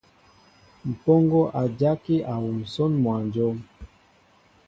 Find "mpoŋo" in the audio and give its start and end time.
0.89-1.41